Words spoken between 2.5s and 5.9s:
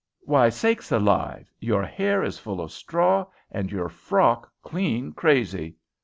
of straw and your frock clean crazy!"